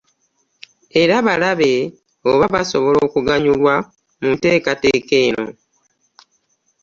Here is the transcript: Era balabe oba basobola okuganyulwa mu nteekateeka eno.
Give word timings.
Era 1.01 1.15
balabe 1.27 1.73
oba 2.29 2.45
basobola 2.55 2.99
okuganyulwa 3.07 3.75
mu 4.21 4.29
nteekateeka 4.35 5.13
eno. 5.27 5.45